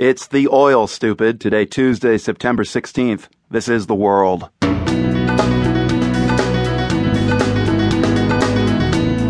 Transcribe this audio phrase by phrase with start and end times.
[0.00, 1.42] It's the oil, stupid.
[1.42, 3.28] Today, Tuesday, September 16th.
[3.50, 4.48] This is the world.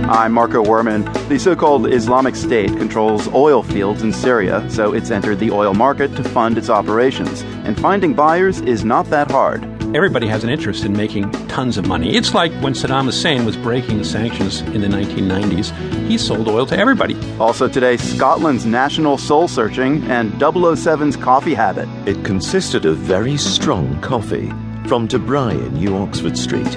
[0.08, 1.12] I'm Marco Werman.
[1.28, 5.74] The so called Islamic State controls oil fields in Syria, so it's entered the oil
[5.74, 7.42] market to fund its operations.
[7.64, 9.79] And finding buyers is not that hard.
[9.92, 12.14] Everybody has an interest in making tons of money.
[12.14, 16.64] It's like when Saddam Hussein was breaking the sanctions in the 1990s, he sold oil
[16.66, 17.16] to everybody.
[17.40, 21.88] Also today, Scotland's national soul searching and 007's coffee habit.
[22.06, 24.52] It consisted of very strong coffee
[24.86, 26.70] from De Bry in New Oxford Street,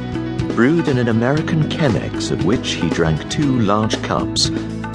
[0.56, 4.50] brewed in an American Chemex of which he drank two large cups,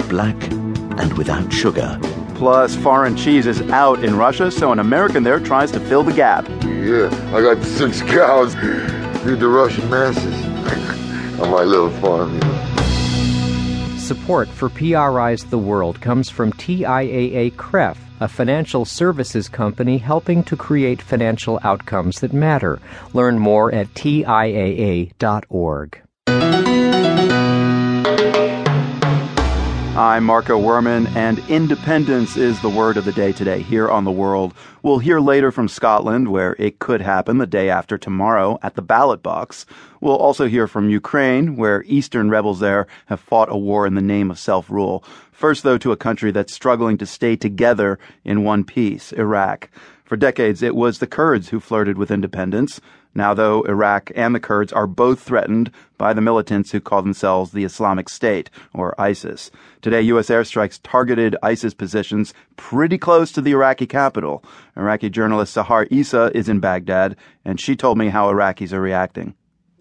[0.08, 0.50] black
[0.98, 2.00] and without sugar.
[2.38, 6.12] Plus, foreign cheese is out in Russia, so an American there tries to fill the
[6.12, 6.48] gap.
[6.62, 8.54] Yeah, I got six cows.
[9.24, 10.44] Feed the Russian masses
[11.40, 13.96] on my little farm, you know.
[13.98, 20.56] Support for PRI's The World comes from TIAA CREF, a financial services company helping to
[20.56, 22.78] create financial outcomes that matter.
[23.14, 25.18] Learn more at TIAA.org.
[29.98, 34.12] I'm Marco Werman, and independence is the word of the day today here on The
[34.12, 34.54] World.
[34.84, 38.80] We'll hear later from Scotland, where it could happen the day after tomorrow at the
[38.80, 39.66] ballot box.
[40.00, 44.00] We'll also hear from Ukraine, where Eastern rebels there have fought a war in the
[44.00, 45.02] name of self rule.
[45.32, 49.68] First, though, to a country that's struggling to stay together in one piece Iraq.
[50.08, 52.80] For decades, it was the Kurds who flirted with independence.
[53.14, 57.52] Now, though, Iraq and the Kurds are both threatened by the militants who call themselves
[57.52, 59.50] the Islamic State, or ISIS.
[59.82, 60.30] Today, U.S.
[60.30, 64.42] airstrikes targeted ISIS positions pretty close to the Iraqi capital.
[64.78, 67.14] Iraqi journalist Sahar Issa is in Baghdad,
[67.44, 69.34] and she told me how Iraqis are reacting.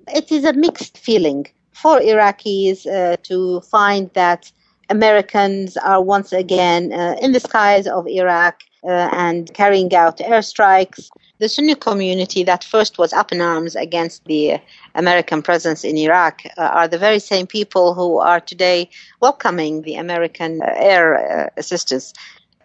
[0.10, 4.52] It is a mixed feeling for Iraqis uh, to find that
[4.90, 11.10] Americans are once again uh, in the skies of Iraq uh, and carrying out airstrikes.
[11.40, 14.60] The Sunni community that first was up in arms against the
[14.96, 18.90] American presence in Iraq uh, are the very same people who are today
[19.20, 22.14] welcoming the American air uh, assistance.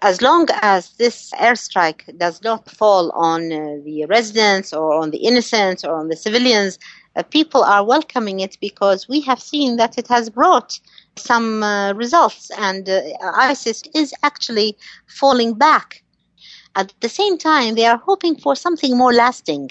[0.04, 5.18] As long as this airstrike does not fall on uh, the residents or on the
[5.18, 6.76] innocents or on the civilians,
[7.14, 10.80] uh, people are welcoming it because we have seen that it has brought
[11.14, 12.88] some uh, results and
[13.22, 14.76] ISIS is actually
[15.06, 16.02] falling back.
[16.74, 19.70] At the same time, they are hoping for something more lasting.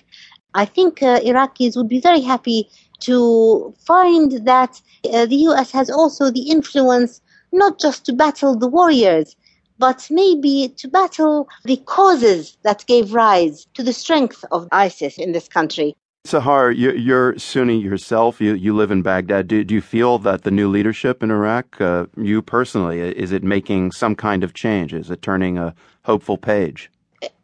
[0.53, 2.69] I think Iraqis would be very happy
[3.02, 4.81] to find that
[5.12, 7.19] uh, the US has also the influence
[7.52, 9.36] not just to battle the warriors,
[9.81, 15.31] but maybe to battle the causes that gave rise to the strength of ISIS in
[15.31, 15.96] this country.
[16.28, 18.40] Sahar, you're Sunni yourself.
[18.40, 19.47] You, you live in Baghdad.
[19.47, 23.44] Do, do you feel that the new leadership in Iraq, uh, you personally, is it
[23.44, 24.94] making some kind of change?
[24.94, 25.74] Is it turning a
[26.06, 26.92] hopeful page?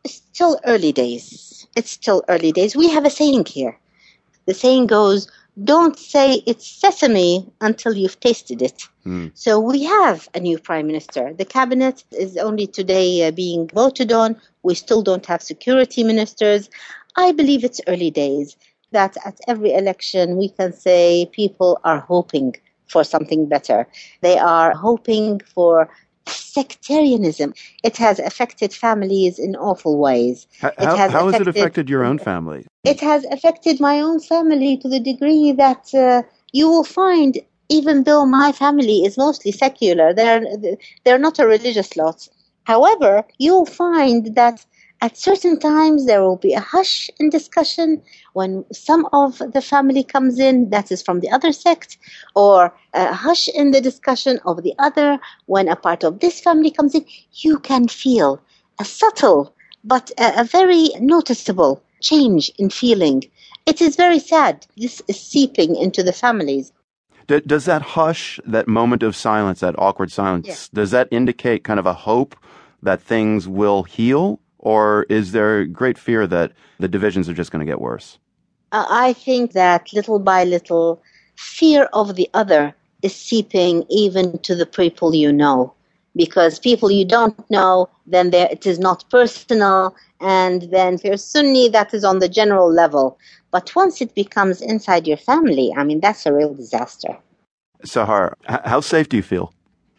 [0.04, 1.66] It's still early days.
[1.75, 2.75] It's still early days.
[2.75, 3.75] We have a saying here.
[4.46, 5.28] The saying goes,
[5.63, 8.88] don't say it's sesame until you've tasted it.
[9.06, 9.31] Mm.
[9.34, 11.34] So we have a new prime minister.
[11.34, 14.40] The cabinet is only today uh, being voted on.
[14.63, 16.69] We still don't have security ministers.
[17.16, 18.56] I believe it's early days
[18.91, 22.56] that at every election we can say people are hoping
[22.88, 23.88] for something better.
[24.22, 25.89] They are hoping for
[26.29, 27.53] sectarianism.
[27.83, 30.47] It has affected families in awful ways.
[30.59, 32.65] How, it has, how affected, has it affected your own family?
[32.83, 37.38] It has affected my own family to the degree that uh, you will find,
[37.69, 40.41] even though my family is mostly secular, they're,
[41.03, 42.27] they're not a religious lot.
[42.63, 44.65] However, you'll find that
[45.02, 48.02] at certain times, there will be a hush in discussion
[48.34, 51.97] when some of the family comes in that is from the other sect,
[52.35, 56.72] or a hush in the discussion of the other when a part of this family
[56.72, 57.06] comes in.
[57.34, 58.41] You can feel
[58.80, 59.53] a subtle
[59.84, 63.24] but a, a very noticeable change in feeling.
[63.66, 64.66] It is very sad.
[64.78, 66.72] This is seeping into the families.
[67.28, 71.86] does that hush, that moment of silence, that awkward silence, does that indicate kind of
[71.86, 72.36] a hope
[72.81, 74.40] that things will heal?
[74.67, 78.18] Or is there great fear that the divisions are just going to get worse?
[78.74, 81.01] Uh, I think that little by little,
[81.38, 85.74] fear of the other is seeping even to the people you know.
[86.18, 91.69] Because people you don't know, then it is not personal, and then if you're Sunni,
[91.69, 93.18] that is on the general level.
[93.51, 97.15] But once it becomes inside your family, I mean, that's a real disaster.
[97.86, 98.33] Sahar,
[98.65, 99.53] how safe do you feel?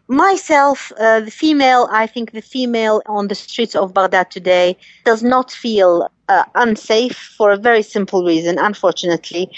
[0.09, 4.75] Myself, uh, the female, I think the female on the streets of Baghdad today
[5.05, 9.49] does not feel uh, unsafe for a very simple reason, unfortunately,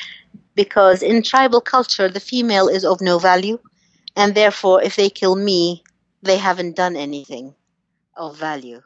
[0.56, 3.60] because in tribal culture, the female is of no value,
[4.16, 5.84] and therefore, if they kill me,
[6.22, 7.56] they haven't done anything
[8.18, 8.82] of value.